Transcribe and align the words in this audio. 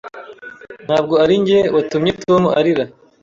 Ntabwo 0.87 1.13
ari 1.23 1.35
njye 1.41 1.59
watumye 1.75 2.11
Tom 2.23 2.43
arira. 2.59 2.85